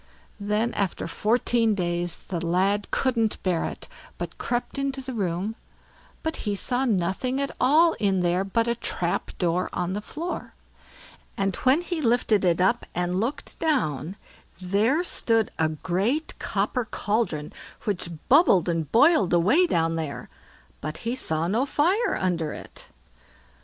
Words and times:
Then 0.39 0.73
after 0.73 1.05
fourteen 1.05 1.75
days 1.75 2.23
the 2.23 2.43
lad 2.43 2.89
couldn't 2.89 3.37
bear 3.43 3.65
it, 3.65 3.87
but 4.17 4.39
crept 4.39 4.79
into 4.79 4.99
the 4.99 5.13
room, 5.13 5.55
but 6.23 6.37
he 6.37 6.55
saw 6.55 6.85
nothing 6.85 7.39
at 7.39 7.51
all 7.61 7.93
in 7.99 8.21
there 8.21 8.43
but 8.43 8.67
a 8.67 8.73
trap 8.73 9.29
door 9.37 9.69
on 9.73 9.93
the 9.93 10.01
floor; 10.01 10.55
and 11.37 11.55
when 11.57 11.81
he 11.81 12.01
lifted 12.01 12.43
it 12.43 12.59
up 12.59 12.87
and 12.95 13.19
looked 13.19 13.59
down, 13.59 14.15
there 14.59 15.03
stood 15.03 15.51
a 15.59 15.69
great 15.69 16.33
copper 16.39 16.85
cauldron 16.85 17.53
which 17.83 18.09
bubbled 18.27 18.67
and 18.67 18.91
boiled 18.91 19.33
away 19.33 19.67
down 19.67 19.97
there; 19.97 20.29
but 20.81 20.97
he 21.05 21.13
saw 21.13 21.47
no 21.47 21.63
fire 21.63 22.17
under 22.19 22.53
it. 22.53 22.87